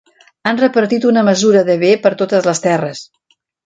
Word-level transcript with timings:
Han 0.51 0.57
repartit 0.61 1.05
una 1.11 1.25
mesura 1.29 1.63
de 1.71 1.79
bé 1.87 1.95
per 2.09 2.15
totes 2.25 2.53
les 2.53 2.67
terres. 2.69 3.09